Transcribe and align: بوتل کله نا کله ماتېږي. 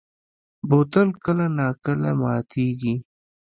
بوتل 0.67 1.09
کله 1.23 1.45
نا 1.57 1.67
کله 1.85 2.09
ماتېږي. 2.21 2.95